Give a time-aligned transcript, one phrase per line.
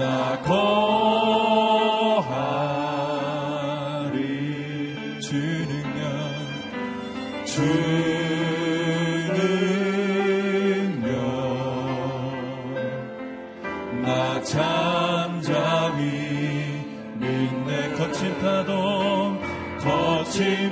[0.00, 0.80] 나 거하리.
[5.20, 6.00] 주 능력
[7.44, 7.60] 주
[10.80, 11.04] 능력
[14.00, 16.00] 나 잠잠히
[17.18, 19.38] 믿네 거친 파도
[19.80, 20.69] 거친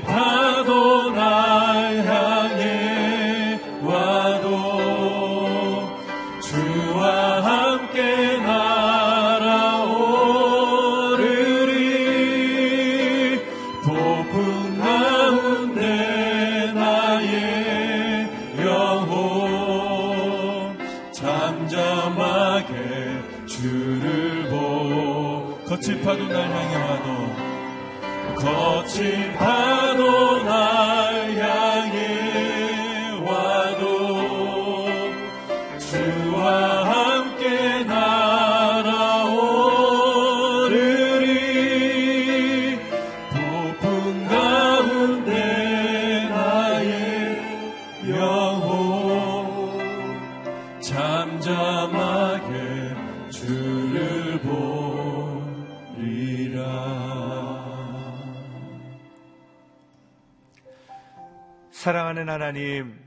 [62.18, 62.98] 사랑하는 하나님,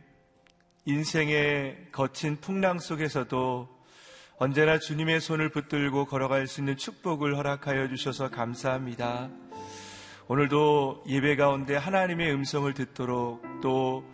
[0.85, 3.67] 인생의 거친 풍랑 속에서도
[4.37, 9.29] 언제나 주님의 손을 붙들고 걸어갈 수 있는 축복을 허락하여 주셔서 감사합니다.
[10.27, 14.05] 오늘도 예배 가운데 하나님의 음성을 듣도록 또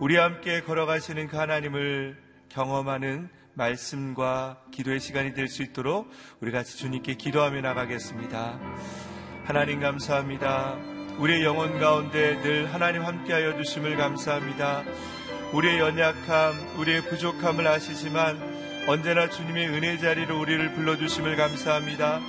[0.00, 2.20] 우리 함께 걸어가시는 그 하나님을
[2.50, 6.10] 경험하는 말씀과 기도의 시간이 될 수 있도록
[6.40, 8.60] 우리 같이 주님께 기도하며 나가겠습니다.
[9.44, 10.91] 하나님 감사합니다.
[11.18, 14.82] 우리의 영혼 가운데 늘 하나님 함께하여 주심을 감사합니다.
[15.52, 18.40] 우리의 연약함, 우리의 부족함을 아시지만
[18.88, 22.20] 언제나 주님의 은혜 자리로 우리를 불러주심을 감사합니다.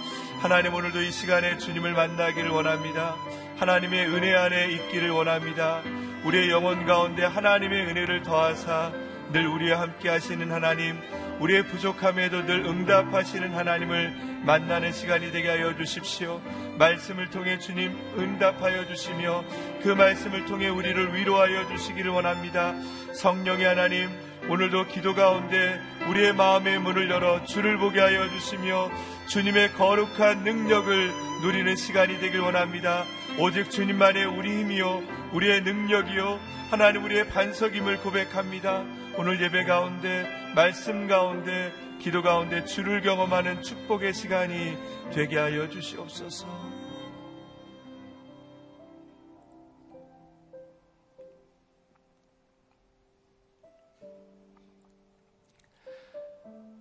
[0.41, 3.15] 하나님 오늘도 이 시간에 주님을 만나기를 원합니다.
[3.57, 5.81] 하나님의 은혜 안에 있기를 원합니다.
[6.25, 8.91] 우리의 영혼 가운데 하나님의 은혜를 더하사
[9.33, 10.95] 늘 우리와 함께 하시는 하나님,
[11.39, 14.13] 우리의 부족함에도 늘 응답하시는 하나님을
[14.45, 16.39] 만나는 시간이 되게 하여 주십시오.
[16.77, 19.43] 말씀을 통해 주님 응답하여 주시며
[19.81, 22.75] 그 말씀을 통해 우리를 위로하여 주시기를 원합니다.
[23.15, 24.09] 성령의 하나님,
[24.49, 28.91] 오늘도 기도 가운데 우리의 마음의 문을 열어 주를 보게 하여 주시며
[29.29, 33.03] 주님의 거룩한 능력을 누리는 시간이 되길 원합니다.
[33.39, 35.01] 오직 주님만의 우리 힘이요,
[35.31, 36.39] 우리의 능력이요,
[36.69, 38.83] 하나님 우리의 반석임을 고백합니다.
[39.15, 40.25] 오늘 예배 가운데,
[40.55, 44.75] 말씀 가운데, 기도 가운데 주를 경험하는 축복의 시간이
[45.13, 46.47] 되게 하여 주시옵소서.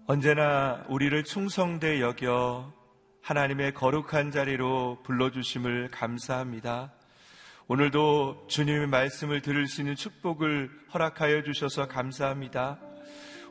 [0.07, 2.73] 언제나 우리를 충성되 여겨
[3.21, 6.93] 하나님의 거룩한 자리로 불러주심을 감사합니다.
[7.73, 12.79] 오늘도 주님의 말씀을 들을 수 있는 축복을 허락하여 주셔서 감사합니다.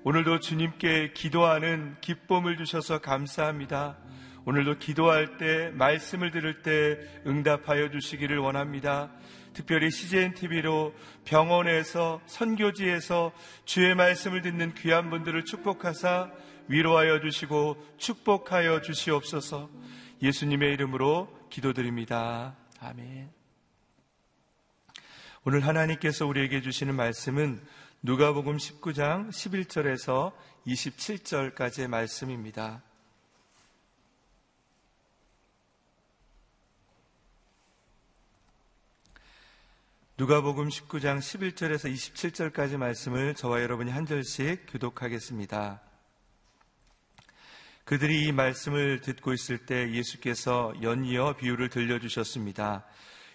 [0.03, 3.97] 오늘도 주님께 기도하는 기쁨을 주셔서 감사합니다.
[4.45, 9.09] 오늘도 기도할 때, 말씀을 들을 때 응답하여 주시기를 원합니다.
[9.53, 10.93] 특별히 CJN TV로
[11.25, 13.31] 병원에서 선교지에서
[13.65, 16.29] 주의 말씀을 듣는 귀한 분들을 축복하사
[16.67, 19.71] 위로하여 주시고 축복하여 주시옵소서.
[20.21, 22.55] 예수님의 이름으로 기도드립니다.
[22.79, 23.40] 아멘.
[25.43, 27.59] 오늘 하나님께서 우리에게 주시는 말씀은
[28.03, 30.33] 누가복음 19장 11절에서
[30.67, 32.83] 27절까지의 말씀입니다.
[40.19, 45.81] 누가복음 19장 11절에서 27절까지 말씀을 저와 여러분이 한 절씩 교독하겠습니다.
[47.85, 52.85] 그들이 이 말씀을 듣고 있을 때 예수께서 연이어 비유를 들려주셨습니다.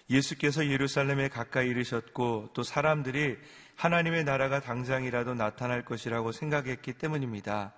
[0.09, 3.37] 예수께서 예루살렘에 가까이 이르셨고 또 사람들이
[3.75, 7.73] 하나님의 나라가 당장이라도 나타날 것이라고 생각했기 때문입니다.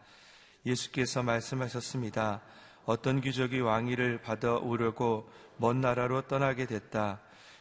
[0.66, 2.42] 예수께서 말씀하셨습니다.
[2.86, 7.20] 어떤 귀족이 왕위를 받아오려고 먼 나라로 떠나게 됐다.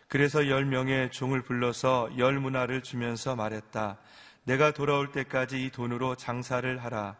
[0.08, 3.98] 그래서 열 명의 종을 불러서 열 문화를 주면서 말했다.
[4.44, 7.16] 내가 돌아올 때까지 이 돈으로 장사를 하라.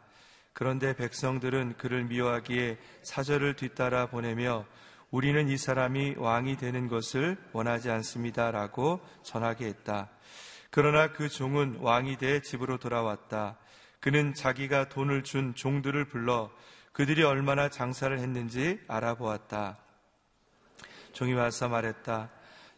[0.55, 4.64] 그런데 백성들은 그를 미워하기에 사절을 뒤따라 보내며
[5.11, 8.50] 우리는 이 사람이 왕이 되는 것을 원하지 않습니다.
[8.50, 10.11] 라고 전하게 했다.
[10.71, 13.57] 그러나 그 종은 왕이 돼 집으로 돌아왔다.
[14.00, 16.50] 그는 자기가 돈을 준 종들을 불러
[16.93, 19.79] 그들이 얼마나 장사를 했는지 알아보았다.
[21.12, 22.31] 종이 와서 말했다.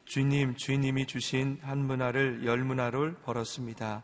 [0.04, 4.02] 주님, 주인님이 주신 한 문화를 열 문화를 벌었습니다.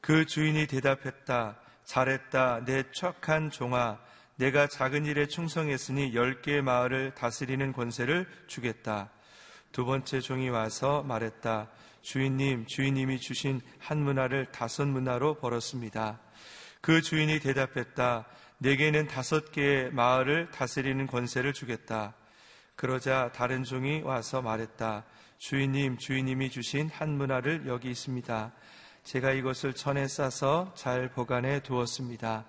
[0.00, 1.56] 그 주인이 대답했다.
[1.84, 2.64] 잘했다.
[2.64, 3.98] 내 척한 종아.
[4.36, 9.10] 내가 작은 일에 충성했으니 열 개의 마을을 다스리는 권세를 주겠다.
[9.70, 11.70] 두 번째 종이 와서 말했다.
[12.02, 16.20] 주인님, 주인님이 주신 한 문화를 다섯 문화로 벌었습니다.
[16.80, 18.26] 그 주인이 대답했다.
[18.58, 22.14] 내게는 다섯 개의 마을을 다스리는 권세를 주겠다.
[22.76, 25.04] 그러자 다른 종이 와서 말했다.
[25.38, 28.52] 주인님, 주인님이 주신 한 문화를 여기 있습니다.
[29.04, 32.46] 제가 이것을 천에 싸서 잘 보관해 두었습니다.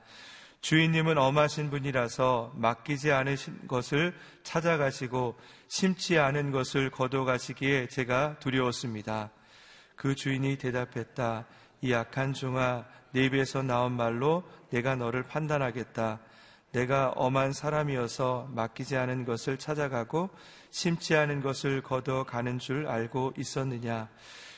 [0.66, 5.36] 주인님은 엄하신 분이라서 맡기지 않으신 것을 찾아가시고
[5.68, 9.30] 심지 않은 것을 거둬가시기에 제가 두려웠습니다.
[9.96, 11.46] 그 주인이 대답했다.
[11.82, 14.42] 이 악한 종아, 내 입에서 나온 말로
[14.72, 16.20] 내가 너를 판단하겠다.
[16.72, 20.32] 내가 엄한 사람이어서 맡기지 않은 것을 찾아가고
[20.72, 24.10] 심지 않은 것을 걷어가는 줄 알고 있었느냐?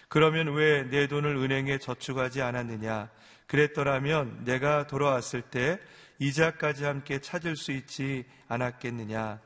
[0.08, 3.10] 그러면 왜 내 돈을 은행에 저축하지 않았느냐?
[3.48, 5.80] 그랬더라면 내가 돌아왔을 때
[6.20, 9.40] 이자까지 함께 찾을 수 있지 않았겠느냐?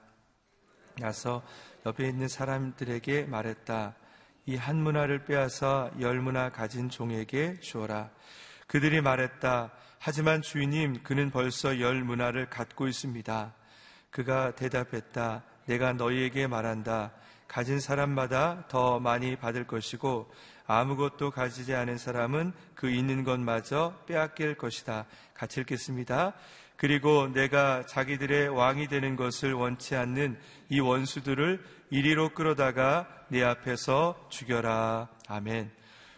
[0.99, 1.43] 나서
[1.85, 3.95] 옆에 있는 사람들에게 말했다.
[4.47, 8.09] 이 한 문화를 빼앗아 열 문화 가진 종에게 주어라.
[8.67, 9.71] 그들이 말했다.
[9.99, 13.53] 하지만 주인님, 그는 벌써 열 문화를 갖고 있습니다.
[14.09, 15.43] 그가 대답했다.
[15.67, 17.11] 내가 너희에게 말한다.
[17.47, 20.31] 가진 사람마다 더 많이 받을 것이고
[20.79, 25.05] 아무것도 가지지 않은 사람은 그 있는 것마저 빼앗길 것이다.
[25.33, 26.33] 같이 읽겠습니다.
[26.77, 35.09] 그리고 내가 자기들의 왕이 되는 것을 원치 않는 이 원수들을 이리로 끌어다가 내 앞에서 죽여라.
[35.27, 35.71] 아멘.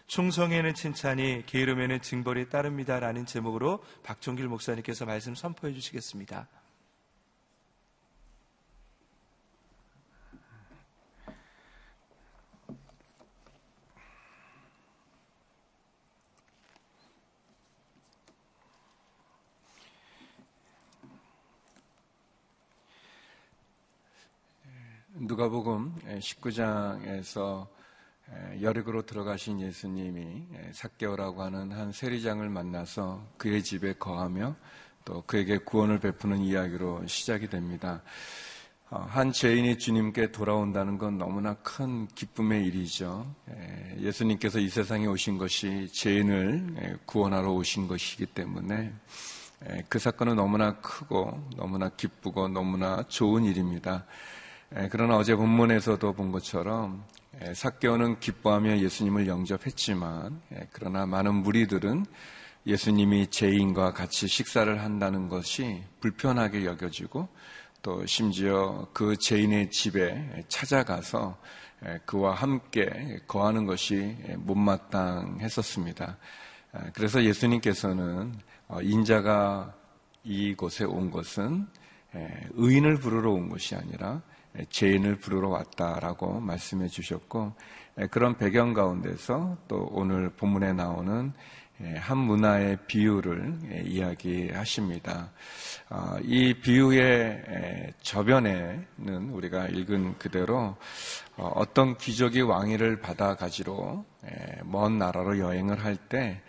[0.06, 6.48] 충성에는 칭찬이 게으름에는 징벌이 따릅니다라는 제목으로 박종길 목사님께서 말씀 선포해 주시겠습니다.
[25.16, 27.68] 누가복음 19장에서
[28.60, 30.42] 여력으로 들어가신 예수님이
[30.72, 34.56] 삭개오라고 하는 한 세리장을 만나서 그의 집에 거하며
[35.04, 38.02] 또 그에게 구원을 베푸는 이야기로 시작이 됩니다.
[38.90, 43.32] 어, 한 죄인이 주님께 돌아온다는 건 너무나 큰 기쁨의 일이죠.
[44.00, 48.92] 예수님께서 이 세상에 오신 것이 죄인을 구원하러 오신 것이기 때문에
[49.88, 54.06] 그 사건은 너무나 크고 너무나 기쁘고 너무나 좋은 일입니다.
[54.90, 57.04] 그러나 어제 본문에서도 본 것처럼
[57.54, 60.40] 사개오는 기뻐하며 예수님을 영접했지만
[60.72, 62.04] 그러나 많은 무리들은
[62.66, 67.28] 예수님이 죄인과 같이 식사를 한다는 것이 불편하게 여겨지고
[67.82, 71.38] 또 심지어 그 죄인의 집에 찾아가서
[72.04, 76.16] 그와 함께 거하는 것이 못마땅했었습니다.
[76.94, 78.34] 그래서 예수님께서는
[78.66, 79.72] 어, 인자가
[80.24, 81.68] 이곳에 온 것은
[82.54, 84.22] 의인을 부르러 온 것이 아니라
[84.68, 87.52] 죄인을 부르러 왔다라고 말씀해 주셨고
[88.10, 91.32] 그런 배경 가운데서 또 오늘 본문에 나오는
[91.96, 95.32] 한 문화의 비유를 이야기하십니다.
[95.88, 100.76] 아, 이 비유의 저변에는 우리가 읽은 그대로
[101.36, 104.04] 어, 어떤 귀족이 왕위를 받아 가지로
[104.62, 106.40] 먼 나라로 여행을 할 때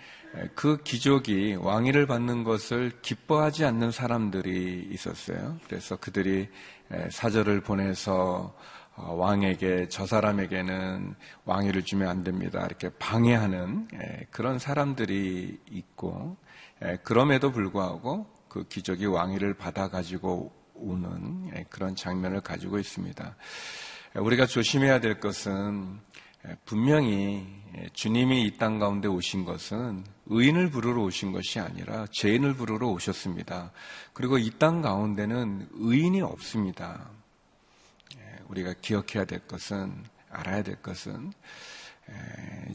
[0.54, 5.58] 그 귀족이 왕위를 받는 것을 기뻐하지 않는 사람들이 있었어요.
[5.68, 6.50] 그래서 그들이
[7.10, 8.56] 사절을 보내서
[8.98, 12.66] 어, 왕에게 저 사람에게는 왕위를 주면 안 됩니다.
[12.66, 13.90] 이렇게 방해하는
[14.32, 16.38] 그런 사람들이 있고
[17.04, 23.36] 그럼에도 불구하고 그 기적이 왕위를 받아 가지고 오는 그런 장면을 가지고 있습니다.
[24.16, 26.00] 우리가 조심해야 될 것은
[26.64, 27.46] 분명히
[27.94, 33.72] 주님이 이 땅 가운데 오신 것은 의인을 부르러 오신 것이 아니라 죄인을 부르러 오셨습니다.
[34.14, 37.10] 그리고 이 땅 가운데는 의인이 없습니다.
[38.48, 39.94] 우리가 기억해야 될 것은
[40.30, 41.32] 알아야 될 것은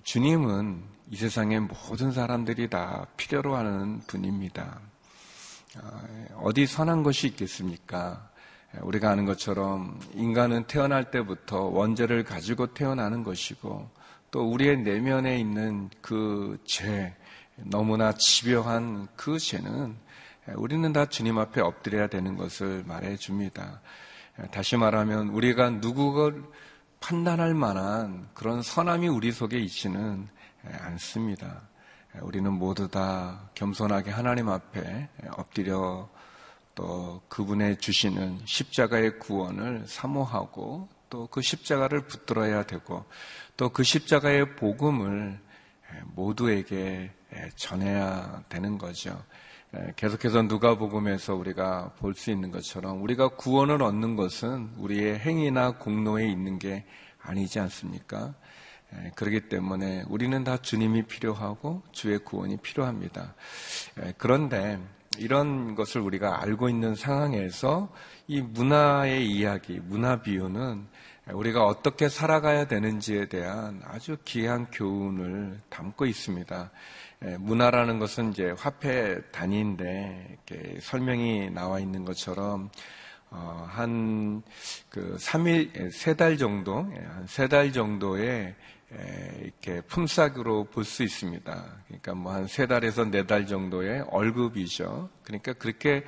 [0.04, 4.80] 주님은 이 세상의 모든 사람들이 다 필요로 하는 분입니다.
[5.76, 6.02] 아,
[6.36, 8.28] 어디 선한 것이 있겠습니까?
[8.80, 13.88] 우리가 아는 것처럼 인간은 태어날 때부터 원죄를 가지고 태어나는 것이고
[14.30, 17.16] 또 우리의 내면에 있는 그 죄,
[17.64, 19.96] 너무나 집요한 그 죄는
[20.56, 23.80] 우리는 다 주님 앞에 엎드려야 되는 것을 말해 줍니다.
[24.50, 26.42] 다시 말하면 우리가 누구를
[27.00, 30.28] 판단할 만한 그런 선함이 우리 속에 있지는
[30.64, 31.62] 않습니다.
[32.20, 36.08] 우리는 모두 다 겸손하게 하나님 앞에 엎드려
[36.74, 43.04] 또 그분의 주시는 십자가의 구원을 사모하고 또 그 십자가를 붙들어야 되고
[43.56, 45.40] 또 그 십자가의 복음을
[46.14, 47.12] 모두에게
[47.56, 49.22] 전해야 되는 거죠.
[49.96, 56.58] 계속해서 누가복음에서 우리가 볼 수 있는 것처럼 우리가 구원을 얻는 것은 우리의 행위나 공로에 있는
[56.58, 56.84] 게
[57.22, 58.34] 아니지 않습니까?
[59.14, 63.34] 그렇기 때문에 우리는 다 주님이 필요하고 주의 구원이 필요합니다.
[64.18, 64.80] 그런데
[65.18, 67.92] 이런 것을 우리가 알고 있는 상황에서
[68.26, 70.88] 이 문화의 이야기, 문화 비유는
[71.32, 76.70] 우리가 어떻게 살아가야 되는지에 대한 아주 귀한 교훈을 담고 있습니다.
[77.24, 80.38] 예, 문화라는 것은 이제 화폐 단위인데
[80.80, 82.70] 설명이 나와 있는 것처럼
[83.32, 88.54] 어, 한그 3일, 세 달 정도, 예, 한세 달 정도의
[88.92, 91.64] 예, 이렇게 품삯으로 볼 수 있습니다.
[91.86, 95.10] 그러니까 뭐 한 세 달에서 네 달 정도의 월급이죠.
[95.22, 96.04] 그러니까 그렇게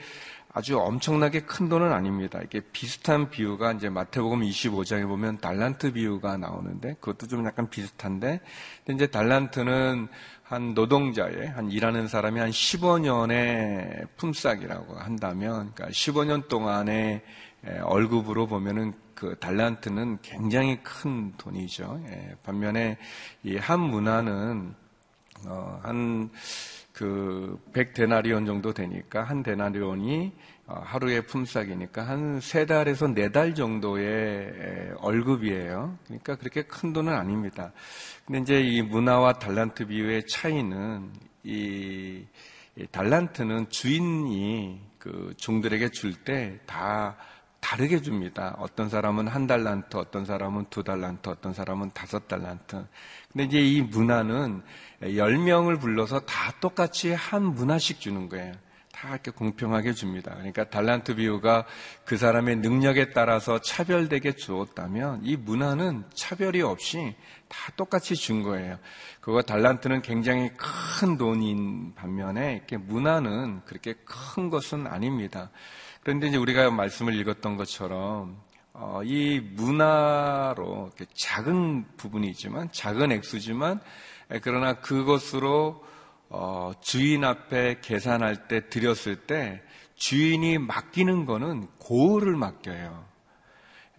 [0.55, 2.41] 아주 엄청나게 큰 돈은 아닙니다.
[2.43, 8.41] 이게 비슷한 비유가 이제 마태복음 25장에 보면 달란트 비유가 나오는데 그것도 좀 약간 비슷한데
[8.85, 10.09] 근데 이제 달란트는
[10.53, 17.23] 한 노동자의 한 일하는 사람이 한 15년의 품삯이라고 한다면 그러니까 15년 동안의
[17.85, 22.03] 월급으로 보면은 그 달란트는 굉장히 큰 돈이죠.
[22.07, 22.99] 예, 반면에
[23.45, 24.75] 이 한 문화는
[25.47, 26.31] 어, 한
[26.93, 30.33] 그 100데나리온 정도 되니까 한 데나리온이
[30.67, 35.99] 어, 하루의 품삯이니까 한 세 달에서 네 달 정도의 월급이에요.
[36.05, 37.73] 그러니까 그렇게 큰 돈은 아닙니다.
[38.27, 41.11] 근데 이제 이 문화와 달란트 비유의 차이는
[41.45, 42.25] 이,
[42.77, 47.17] 이 달란트는 주인이 그 종들에게 줄 때 다
[47.63, 48.57] 다르게 줍니다.
[48.59, 52.85] 어떤 사람은 한 달란트, 어떤 사람은 두 달란트, 어떤 사람은 다섯 달란트.
[53.33, 54.63] 근데 이제 이 문화는
[55.17, 58.53] 열 명을 불러서 다 똑같이 한 문화씩 주는 거예요.
[58.93, 60.35] 다 이렇게 공평하게 줍니다.
[60.35, 61.65] 그러니까 달란트 비유가
[62.05, 67.15] 그 사람의 능력에 따라서 차별되게 주었다면 이 문화는 차별이 없이
[67.49, 68.79] 다 똑같이 준 거예요.
[69.21, 75.51] 그거 달란트는 굉장히 큰 돈인 반면에 이렇게 문화는 그렇게 큰 것은 아닙니다.
[76.03, 78.37] 그런데 이제 우리가 말씀을 읽었던 것처럼
[78.73, 83.81] 어, 이 문화로 작은 부분이지만 작은 액수지만
[84.43, 85.85] 그러나 그것으로
[86.29, 89.63] 어, 주인 앞에 계산할 때 드렸을 때
[89.95, 93.05] 주인이 맡기는 거는 고을을 맡겨요.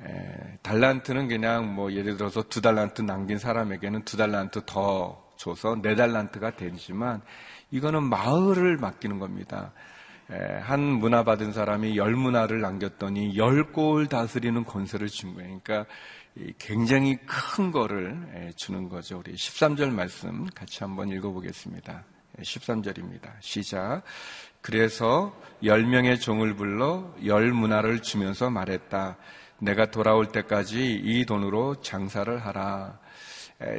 [0.01, 5.95] 에, 달란트는 그냥 뭐 예를 들어서 두 달란트 남긴 사람에게는 두 달란트 더 줘서 네
[5.95, 7.21] 달란트가 되지만
[7.71, 9.71] 이거는 마을을 맡기는 겁니다.
[10.33, 15.59] 에, 한 문화 받은 사람이 열 문화를 남겼더니 열 골 다스리는 권세를 준 거예요.
[15.63, 15.89] 그러니까
[16.57, 19.19] 굉장히 큰 거를 주는 거죠.
[19.19, 22.03] 우리 13절 말씀 같이 한번 읽어보겠습니다.
[22.39, 23.31] 13절입니다.
[23.39, 24.01] 시작.
[24.61, 29.17] 그래서 열 명의 종을 불러 열 문화를 주면서 말했다.
[29.59, 32.99] 내가 돌아올 때까지 이 돈으로 장사를 하라.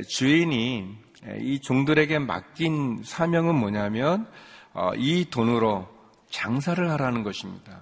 [0.08, 0.96] 주인이
[1.40, 4.28] 이 종들에게 맡긴 사명은 뭐냐면
[4.72, 5.88] 어, 이 돈으로
[6.34, 7.80] 장사를 하라는 것입니다.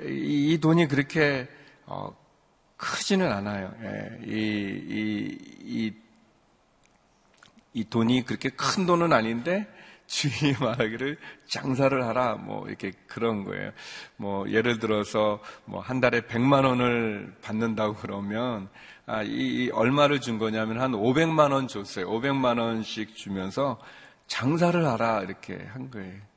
[0.00, 1.46] 이 돈이 그렇게
[1.84, 2.16] 어,
[2.78, 3.70] 크지는 않아요.
[4.24, 5.94] 이, 이, 이,
[7.74, 9.68] 이 돈이 그렇게 큰 돈은 아닌데
[10.06, 13.72] 주인이 말하기를 장사를 하라 뭐 이렇게 그런 거예요.
[14.16, 18.70] 뭐 예를 들어서 뭐 한 달에 100만 원을 받는다고 그러면
[19.04, 19.28] 아, 이,
[19.66, 22.08] 이 얼마를 준 거냐면 한 500만 원 줬어요.
[22.08, 23.78] 500만 원씩 주면서
[24.26, 26.31] 장사를 하라 이렇게 한 거예요.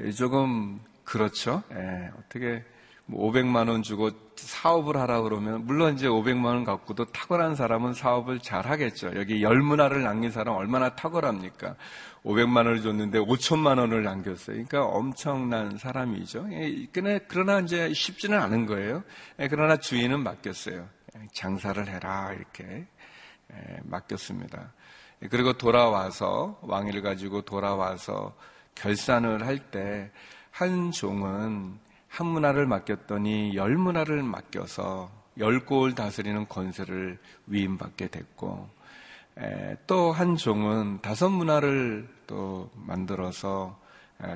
[0.00, 1.62] 예, 조금 그렇죠.
[1.72, 2.64] 예, 어떻게
[3.06, 8.40] 뭐 500만 원 주고 사업을 하라 그러면 물론 이제 500만 원 갖고도 탁월한 사람은 사업을
[8.40, 9.14] 잘 하겠죠.
[9.16, 11.76] 여기 열 문화를 남긴 사람 얼마나 탁월합니까?
[12.24, 14.64] 500만 원을 줬는데 5천만 원을 남겼어요.
[14.66, 16.48] 그러니까 엄청난 사람이죠.
[16.52, 16.86] 예,
[17.28, 19.04] 그러나 이제 쉽지는 않은 거예요.
[19.38, 20.88] 예, 그러나 주인은 맡겼어요.
[21.16, 22.86] 예, 장사를 해라 이렇게
[23.82, 24.72] 맡겼습니다.
[25.30, 28.34] 그리고 돌아와서 왕위를 가지고 돌아와서
[28.74, 30.10] 결산을 할 때
[30.50, 38.68] 한 종은 한 문화를 맡겼더니 열 문화를 맡겨서 열 골 다스리는 권세를 위임받게 됐고
[39.88, 43.76] 또 한 종은 다섯 문화를 또 만들어서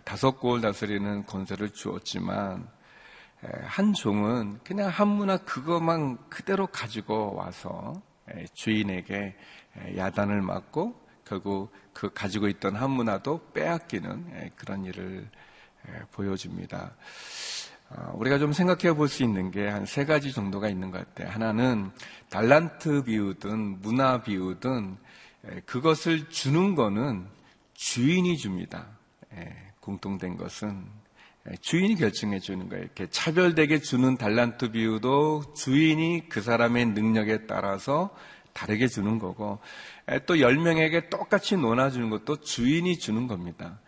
[0.05, 2.68] 다섯 골 다스리는 권세를 주었지만
[3.62, 8.03] 한 종은 그냥 한 문화 그것만 그대로 가지고 와서
[8.55, 9.37] 주인에게
[9.96, 15.29] 야단을 맞고 결국 그 가지고 있던 한 문화도 빼앗기는 그런 일을
[16.12, 16.93] 보여줍니다.
[17.91, 21.33] 어, 우리가 좀 생각해 볼 수 있는 게 한 세 가지 정도가 있는 것 같아요.
[21.33, 21.91] 하나는
[22.29, 24.97] 달란트 비우든 문화 비우든
[25.64, 27.27] 그것을 주는 거는
[27.75, 28.87] 주인이 줍니다.
[29.81, 30.85] 공통된 것은
[31.62, 32.85] 주인이 결정해 주는 거예요.
[32.85, 38.14] 이렇게 차별되게 주는 달란트 비유도 주인이 그 사람의 능력에 따라서
[38.59, 39.61] 다르게 주는 거고
[40.27, 43.79] 또 10명에게 똑같이 논아주는 것도 주인이 주는 겁니다.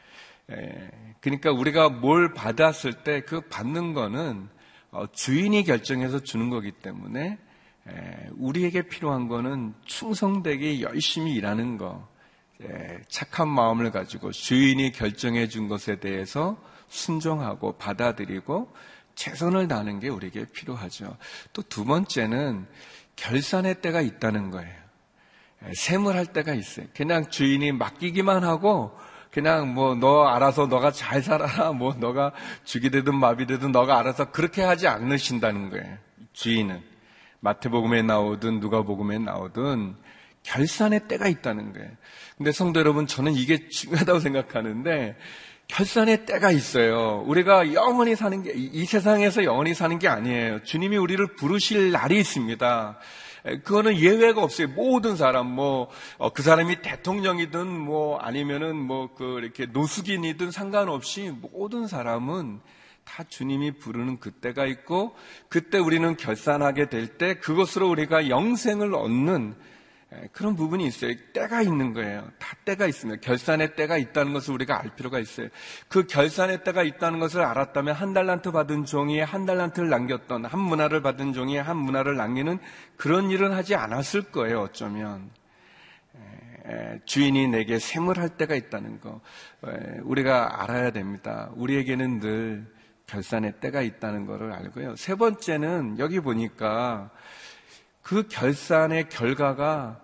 [0.53, 4.49] 예, 그러니까 우리가 뭘 받았을 때 그 받는 거는
[4.93, 7.39] 어, 주인이 결정해서 주는 거기 때문에
[7.89, 12.09] 예, 우리에게 필요한 거는 충성되게 열심히 일하는 거,
[12.63, 18.73] 예, 착한 마음을 가지고 주인이 결정해 준 것에 대해서 순종하고 받아들이고
[19.15, 21.17] 최선을 다하는 게 우리에게 필요하죠.
[21.53, 22.67] 또 두 번째는
[23.21, 24.73] 결산의 때가 있다는 거예요.
[25.67, 26.87] 예, 세물할 때가 있어요.
[26.97, 28.99] 그냥 주인이 맡기기만 하고
[29.31, 32.33] 그냥 뭐 너 알아서 너가 잘 살아라 뭐 너가
[32.65, 35.99] 죽이 되든 마비 되든 너가 알아서 그렇게 하지 않으신다는 거예요.
[36.33, 36.83] 주인은
[37.41, 39.97] 마태복음에 나오든 누가복음에 나오든
[40.43, 41.91] 결산의 때가 있다는 거예요.
[42.39, 45.17] 근데 성도 여러분 저는 이게 중요하다고 생각하는데
[45.71, 47.23] 결산의 때가 있어요.
[47.27, 50.65] 우리가 영원히 사는 게, 이 세상에서 영원히 사는 게 아니에요.
[50.65, 52.99] 주님이 우리를 부르실 날이 있습니다.
[53.65, 54.69] 그거는 예외가 없어요.
[54.69, 61.87] 모든 사람, 뭐, 어, 그 사람이 대통령이든, 뭐, 아니면은, 뭐, 그, 이렇게 노숙인이든 상관없이 모든
[61.87, 62.61] 사람은
[63.05, 65.15] 다 주님이 부르는 그때가 있고,
[65.49, 69.70] 그때 우리는 결산하게 될 때, 그것으로 우리가 영생을 얻는 예,
[70.33, 71.13] 그런 부분이 있어요.
[71.33, 72.29] 때가 있는 거예요.
[72.39, 73.21] 다 때가 있습니다.
[73.21, 75.49] 결산의 때가 있다는 것을 우리가 알 필요가 있어요.
[75.89, 81.01] 그 결산의 때가 있다는 것을 알았다면 한 달란트 받은 종이 한 달란트를 남겼던 한 문화를
[81.03, 82.59] 받은 종이 한 문화를 남기는
[82.97, 84.63] 그런 일은 하지 않았을 거예요.
[84.63, 85.31] 어쩌면.
[86.67, 89.21] 예, 주인이 내게 샘을 때가 있다는 거
[89.67, 91.51] 예, 우리가 알아야 됩니다.
[91.55, 92.67] 우리에게는 늘
[93.07, 94.97] 결산의 때가 있다는 것을 알고요.
[94.97, 97.11] 세 번째는 여기 보니까
[98.11, 100.01] 그 결산의 결과가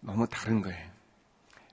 [0.00, 0.84] 너무 다른 거예요.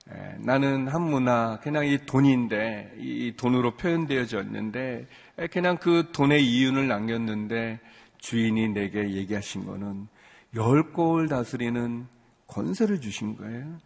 [0.08, 6.86] 에, 나는 한 문화, 그냥 이 돈인데, 이 돈으로 표현되어졌는데, 에, 그냥 그 돈의 이윤을
[6.86, 7.80] 남겼는데,
[8.18, 10.06] 주인이 내게 얘기하신 거는
[10.54, 12.06] 열 골 다스리는
[12.46, 13.78] 권세를 주신 거예요.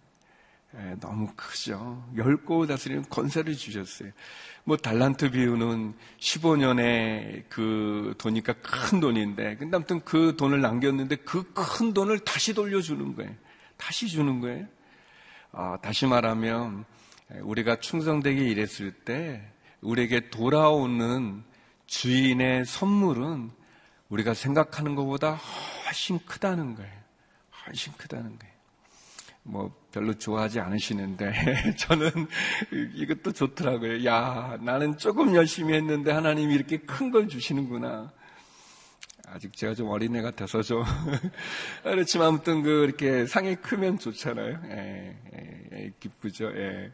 [0.77, 2.05] 에, 너무 크죠.
[2.17, 4.11] 열골 다스리는 권세를 주셨어요.
[4.65, 11.95] 뭐 달란트 비유는 15년에 그 돈이니까 큰 돈인데 근데 아무튼 그 돈을 남겼는데 그 큰
[11.95, 13.33] 돈을 다시 돌려주는 거예요.
[13.77, 14.67] 다시 주는 거예요.
[15.53, 16.85] 아, 다시 말하면
[17.41, 19.43] 우리가 충성되게 일했을 때
[19.81, 21.43] 우리에게 돌아오는
[21.87, 23.51] 주인의 선물은
[24.09, 25.35] 우리가 생각하는 것보다
[25.87, 26.93] 훨씬 크다는 거예요.
[27.67, 28.56] 훨씬 크다는 거예요.
[29.47, 31.33] 뭐 별로 좋아하지 않으시는데
[31.79, 32.11] 저는
[32.95, 34.05] 이것도 좋더라고요.
[34.05, 38.13] 야, 나는 조금 열심히 했는데 하나님이 이렇게 큰 걸 주시는구나.
[39.29, 40.85] 아직 제가 좀 어린애 같아서 좀
[41.83, 44.61] 그렇지만 아무튼 그 이렇게 상이 크면 좋잖아요.
[44.71, 46.53] 예, 예, 예, 기쁘죠.
[46.57, 46.93] 예.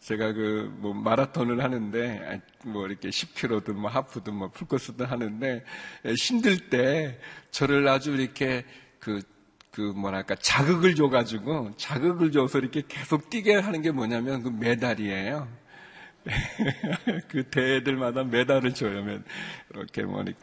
[0.00, 5.64] 제가 그 뭐 마라톤을 하는데 뭐 이렇게 10km든 뭐 하프든 뭐 풀코스든 하는데
[6.04, 7.18] 예, 힘들 때
[7.50, 8.64] 저를 아주 이렇게
[8.98, 9.22] 그
[9.70, 15.48] 그 뭐랄까 자극을 줘가지고 자극을 줘서 이렇게 계속 뛰게 하는 게 뭐냐면 그 메달이에요.
[17.28, 19.04] 그 대회들마다 메달을 줘요.
[19.70, 20.38] 이렇게 뭐 이렇게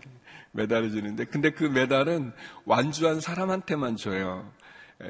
[0.51, 2.31] 메달을 주는데 근데 그 메달은
[2.65, 4.49] 완주한 사람한테만 줘요.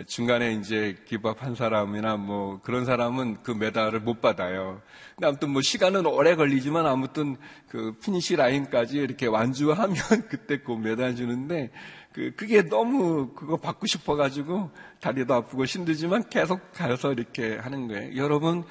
[0.07, 4.81] 중간에 이제 give up한 사람이나 뭐 그런 사람은 그 메달을 못 받아요.
[5.15, 9.95] 근데 아무튼 뭐 시간은 오래 걸리지만 아무튼 그 finish line까지 이렇게 완주하면
[10.27, 11.71] 그때 그 메달 주는데
[12.15, 18.15] 그, 그게 너무 그거 받고 싶어가지고 다리도 아프고 힘들지만 계속 가서 이렇게 하는 거예요.
[18.15, 18.63] 여러분,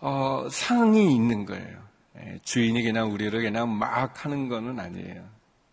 [0.00, 1.84] 어, 상이 있는 거예요.
[2.18, 5.24] 예, 주인이 그냥 우리를 그냥 막 하는 거는 아니에요.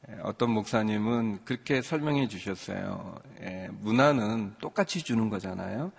[0.10, 3.20] 예, 어떤 목사님은 그렇게 설명해 주셨어요.
[3.42, 5.92] 예, 문화는 똑같이 주는 거잖아요.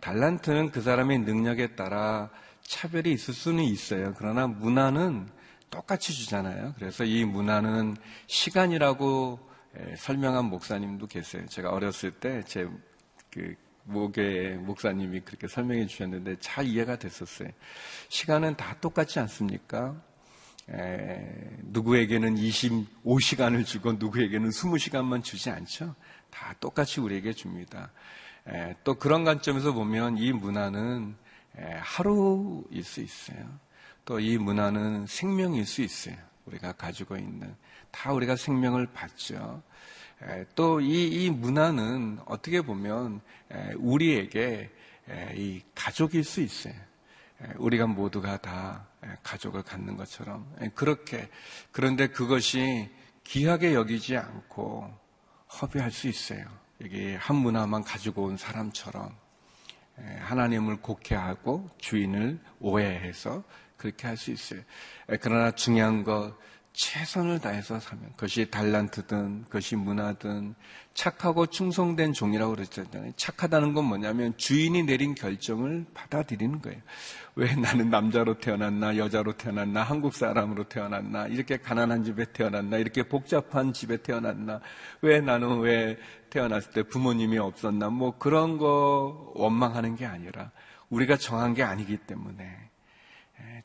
[0.00, 2.28] 달란트는 그 사람의 능력에 따라
[2.60, 4.12] 차별이 있을 수는 있어요.
[4.18, 5.28] 그러나 문화는
[5.70, 6.74] 똑같이 주잖아요.
[6.76, 9.51] 그래서 이 문화는 시간이라고 예,
[9.96, 11.46] 설명한 목사님도 계세요.
[11.46, 12.68] 제가 어렸을 때 제
[13.32, 13.54] 그
[13.84, 17.48] 목의 목사님이 그렇게 설명해 주셨는데 잘 이해가 됐었어요.
[18.08, 20.00] 시간은 다 똑같지 않습니까?
[20.70, 25.96] 에, 예, 누구에게는 25시간을 주고 누구에게는 20시간만 주지 않죠?
[26.30, 27.90] 다 똑같이 우리에게 줍니다.
[28.46, 31.16] 에, 예, 또 그런 관점에서 보면 이 문화는
[31.58, 33.58] 에, 하루일 수 있어요.
[34.04, 36.16] 또 이 문화는 생명일 수 있어요.
[36.46, 37.54] 우리가 가지고 있는
[37.92, 39.62] 다 우리가 생명을 받죠.
[40.56, 43.20] 또이 이 문화는 어떻게 보면
[43.76, 44.70] 우리에게
[45.34, 46.74] 이 가족일 수 있어요.
[47.56, 48.86] 우리가 모두가 다
[49.22, 51.28] 가족을 갖는 것처럼 그렇게
[51.70, 52.90] 그런데 그것이
[53.24, 54.92] 귀하게 여기지 않고
[55.60, 56.44] 허비할 수 있어요.
[56.80, 59.14] 여기 한 문화만 가지고 온 사람처럼
[60.20, 63.44] 하나님을 곡해하고 주인을 오해해서
[63.76, 64.60] 그렇게 할 수 있어요.
[65.20, 66.36] 그러나 중요한 것
[66.72, 70.54] 최선을 다해서 사면 그것이 달란트든 그것이 문화든
[70.94, 73.12] 착하고 충성된 종이라고 그랬잖아요.
[73.16, 76.80] 착하다는 건 뭐냐면 주인이 내린 결정을 받아들이는 거예요.
[77.34, 83.74] 왜 나는 남자로 태어났나 여자로 태어났나 한국 사람으로 태어났나 이렇게 가난한 집에 태어났나 이렇게 복잡한
[83.74, 84.60] 집에 태어났나
[85.02, 85.98] 왜 나는 왜
[86.30, 90.50] 태어났을 때 부모님이 없었나 뭐 그런 거 원망하는 게 아니라
[90.88, 92.44] 우리가 정한 게 아니기 때문에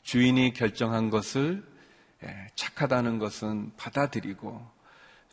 [0.02, 1.77] 주인이 결정한 것을
[2.54, 4.78] 착하다는 것은 받아들이고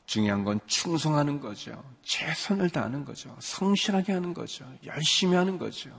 [0.05, 1.83] 중요한 건 충성하는 거죠.
[2.03, 3.35] 최선을 다하는 거죠.
[3.39, 4.65] 성실하게 하는 거죠.
[4.85, 5.89] 열심히 하는 거죠.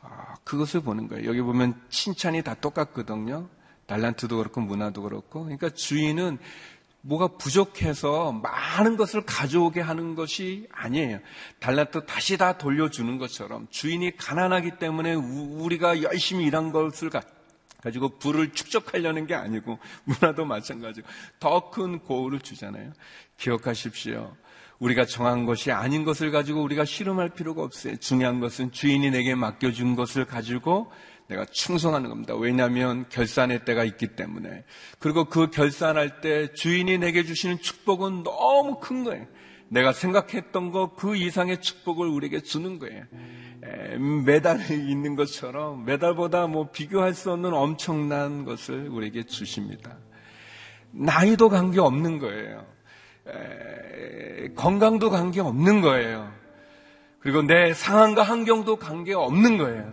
[0.00, 1.28] 아, 그것을 보는 거예요.
[1.28, 3.48] 여기 보면 칭찬이 다 똑같거든요.
[3.86, 5.44] 달란트도 그렇고 문화도 그렇고.
[5.44, 6.38] 그러니까 주인은
[7.00, 11.20] 뭐가 부족해서 많은 것을 가져오게 하는 것이 아니에요.
[11.60, 17.10] 달란트 다시 다 돌려주는 것처럼 주인이 가난하기 때문에 우리가 열심히 일한 것을
[17.84, 21.06] 가지고 부를 축적하려는 게 아니고 문화도 마찬가지고
[21.38, 22.92] 더 큰 고우를 주잖아요.
[23.36, 24.34] 기억하십시오.
[24.78, 27.96] 우리가 정한 것이 아닌 것을 가지고 우리가 실험할 필요가 없어요.
[27.96, 30.90] 중요한 것은 주인이 내게 맡겨준 것을 가지고
[31.28, 32.34] 내가 충성하는 겁니다.
[32.34, 34.64] 왜냐하면 결산의 때가 있기 때문에.
[34.98, 39.26] 그리고 그 결산할 때 주인이 내게 주시는 축복은 너무 큰 거예요.
[39.68, 43.04] 내가 생각했던 것 그 이상의 축복을 우리에게 주는 거예요.
[44.24, 49.96] 메달이 있는 것처럼 메달보다 뭐 비교할 수 없는 엄청난 것을 우리에게 주십니다.
[50.90, 52.66] 나이도 관계 없는 거예요.
[54.54, 56.32] 건강도 관계 없는 거예요.
[57.20, 59.92] 그리고 내 상황과 환경도 관계 없는 거예요.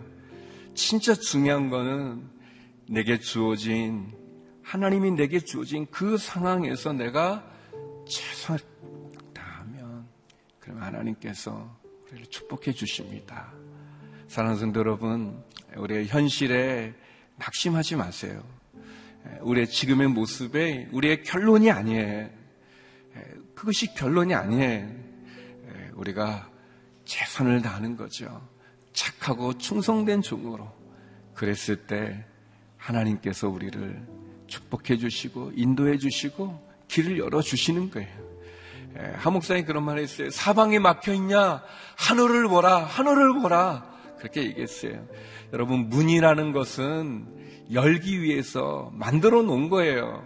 [0.74, 2.28] 진짜 중요한 거는
[2.88, 4.12] 내게 주어진
[4.62, 7.44] 하나님이 내게 주어진 그 상황에서 내가
[8.06, 8.60] 최선을
[9.34, 10.06] 다하면
[10.60, 11.78] 그럼 하나님께서
[12.10, 13.52] 우리를 축복해 주십니다.
[14.32, 15.44] 사랑하는 성도 여러분,
[15.76, 16.94] 우리의 현실에
[17.36, 18.42] 낙심하지 마세요.
[19.42, 22.30] 우리의 지금의 모습에 우리의 결론이 아니에요.
[23.54, 24.88] 그것이 결론이 아니에요.
[25.92, 26.48] 우리가
[27.04, 28.48] 최선을 다하는 거죠.
[28.94, 30.72] 착하고 충성된 종으로
[31.34, 32.24] 그랬을 때
[32.78, 34.02] 하나님께서 우리를
[34.46, 38.08] 축복해 주시고 인도해 주시고 길을 열어 주시는 거예요.
[39.16, 40.30] 하목사님 그런 말 했어요.
[40.30, 41.62] 사방에 막혀 있냐?
[41.98, 43.91] 하늘을 보라, 하늘을 보라.
[44.22, 45.04] 그렇게 얘기했어요.
[45.52, 47.26] 여러분, 문이라는 것은
[47.72, 50.24] 열기 위해서 만들어 놓은 거예요.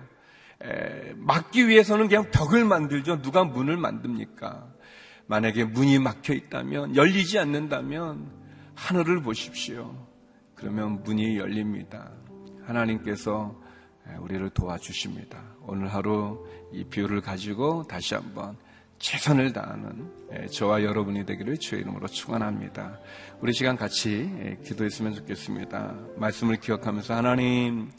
[0.63, 3.23] 에, 막기 위해서는 그냥 벽을 만들죠.
[3.23, 4.69] 누가 문을 만듭니까?
[5.29, 8.31] 만약에 문이 막혀 있다면, 열리지 않는다면,
[8.75, 10.07] 하늘을 보십시오.
[10.55, 12.11] 그러면 문이 열립니다.
[12.67, 13.59] 하나님께서
[14.21, 15.43] 우리를 도와주십니다.
[15.63, 18.57] 오늘 하루 이 비유를 가지고 다시 한번
[18.99, 20.11] 최선을 다하는
[20.51, 22.99] 저와 여러분이 되기를 주의 이름으로 축원합니다.
[23.41, 24.31] 우리 시간 같이
[24.65, 25.95] 기도했으면 좋겠습니다.
[26.17, 27.91] 말씀을 기억하면서 하나님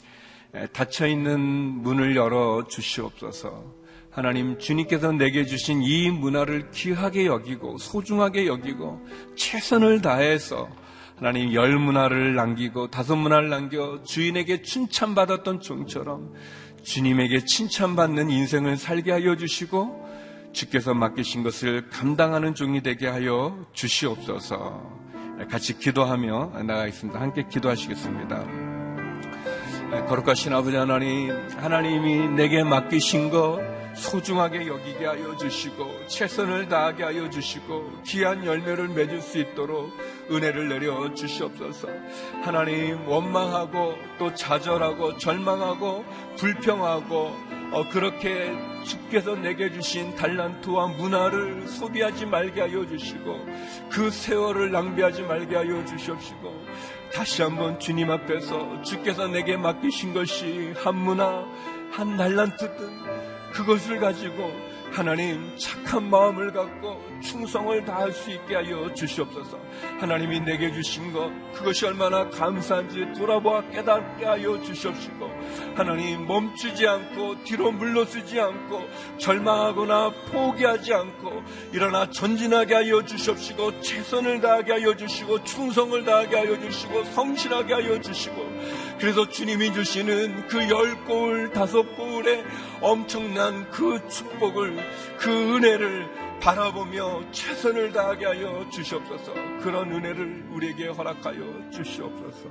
[0.72, 3.76] 닫혀 있는 문을 열어 주시옵소서.
[4.10, 9.06] 하나님 주님께서 내게 주신 이 문화를 귀하게 여기고 소중하게 여기고
[9.36, 10.68] 최선을 다해서
[11.16, 16.32] 하나님 열 문화를 남기고 다섯 문화를 남겨 주인에게 칭찬받았던 종처럼
[16.82, 20.07] 주님에게 칭찬받는 인생을 살게 하여 주시고
[20.58, 24.98] 주께서 맡기신 것을 감당하는 종이 되게 하여 주시옵소서.
[25.48, 27.20] 같이 기도하며 나가겠습니다.
[27.20, 28.44] 함께 기도하시겠습니다.
[30.08, 33.60] 거룩하신 아버지 하나님, 하나님이 내게 맡기신 것
[33.94, 39.92] 소중하게 여기게 하여 주시고 최선을 다하게 하여 주시고 귀한 열매를 맺을 수 있도록
[40.30, 41.88] 은혜를 내려 주시옵소서.
[42.42, 46.04] 하나님 원망하고 또 좌절하고 절망하고
[46.36, 48.50] 불평하고 어, 그렇게
[48.82, 53.46] 주께서 내게 주신 달란트와 문화를 소비하지 말게 하여 주시고
[53.90, 56.66] 그 세월을 낭비하지 말게 하여 주시옵시고
[57.12, 61.44] 다시 한번 주님 앞에서 주께서 내게 맡기신 것이 한 문화
[61.90, 64.50] 한 달란트든 그것을 가지고
[64.92, 69.58] 하나님 착한 마음을 갖고 충성을 다할 수 있게 하여 주시옵소서.
[70.00, 75.30] 하나님이 내게 주신 것 그것이 얼마나 감사한지 돌아보아 깨닫게 하여 주시옵시고
[75.74, 78.82] 하나님 멈추지 않고 뒤로 물러서지 않고
[79.18, 87.04] 절망하거나 포기하지 않고 일어나 전진하게 하여 주시옵시고 최선을 다하게 하여 주시고 충성을 다하게 하여 주시고
[87.04, 88.36] 성실하게 하여 주시고
[88.98, 92.44] 그래서 주님이 주시는 그 열 골 다섯 골의
[92.80, 94.76] 엄청난 그 축복을
[95.18, 99.32] 그 은혜를 바라보며 최선을 다하게 하여 주시옵소서.
[99.60, 102.50] 그런 은혜를 우리에게 허락하여 주시옵소서.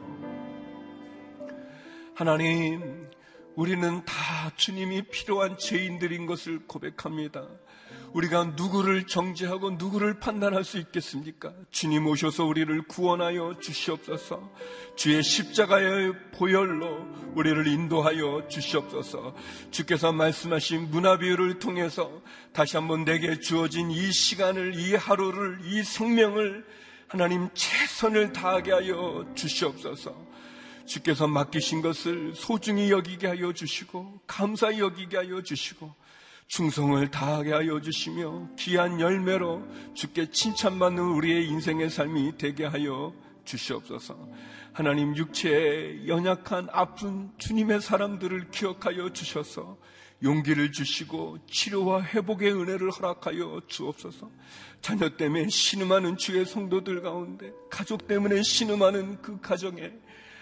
[2.15, 3.09] 하나님,
[3.55, 4.13] 우리는 다
[4.55, 7.47] 주님이 필요한 죄인들인 것을 고백합니다.
[8.13, 11.53] 우리가 누구를 정죄하고 누구를 판단할 수 있겠습니까?
[11.71, 14.51] 주님 오셔서 우리를 구원하여 주시옵소서.
[14.95, 19.35] 주의 십자가의 보혈로 우리를 인도하여 주시옵소서.
[19.71, 22.21] 주께서 말씀하신 문화 비유를 통해서
[22.53, 26.65] 다시 한번 내게 주어진 이 시간을, 이 하루를, 이 생명을
[27.07, 30.27] 하나님 최선을 다하게 하여 주시옵소서.
[30.85, 35.93] 주께서 맡기신 것을 소중히 여기게 하여 주시고 감사히 여기게 하여 주시고
[36.47, 44.17] 충성을 다하게 하여 주시며 귀한 열매로 주께 칭찬받는 우리의 인생의 삶이 되게 하여 주시옵소서.
[44.73, 49.77] 하나님 육체에 연약한 아픈 주님의 사람들을 기억하여 주셔서
[50.23, 54.31] 용기를 주시고 치료와 회복의 은혜를 허락하여 주옵소서.
[54.81, 59.91] 자녀 때문에 신음하는 주의 성도들 가운데 가족 때문에 신음하는 그 가정에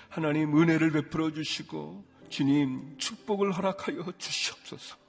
[0.10, 5.05] 하나님 은혜를 베풀어 주시고 주님 축복을 허락하여 주시옵소서.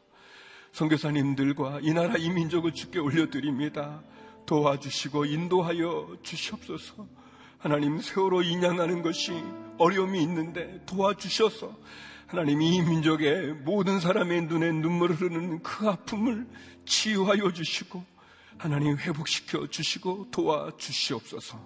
[0.76, 4.02] 선교사님들과 이 나라 이 민족을 주께 올려드립니다.
[4.44, 7.06] 도와주시고 인도하여 주시옵소서.
[7.56, 9.32] 하나님 세월호 인양하는 것이
[9.78, 11.74] 어려움이 있는데 도와주셔서
[12.26, 16.46] 하나님 이 민족의 모든 사람의 눈에 눈물을 흐르는 그 아픔을
[16.84, 18.04] 치유하여 주시고
[18.58, 21.58] 하나님 회복시켜 주시고 도와주시옵소서.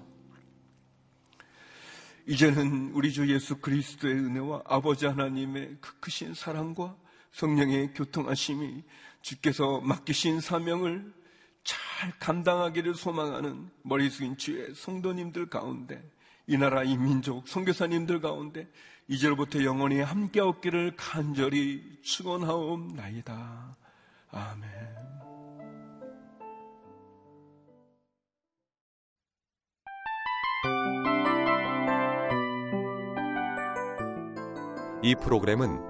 [2.28, 6.94] 이제는 우리 주 예수 그리스도의 은혜와 아버지 하나님의 그 크신 사랑과
[7.32, 8.82] 성령의 교통하심이
[9.22, 11.12] 주께서 맡기신 사명을
[11.62, 16.02] 잘 감당하기를 소망하는 머리 숙인 주의 성도님들 가운데
[16.46, 18.68] 이 나라 이 민족 선교사님들 가운데
[19.08, 23.76] 이제로부터 영원히 함께 없기를 간절히 축원하옵나이다.
[24.30, 24.70] 아멘.
[35.02, 35.89] 이 프로그램은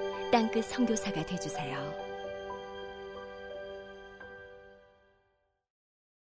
[0.31, 2.10] 땅끝 성교사가 되주세요.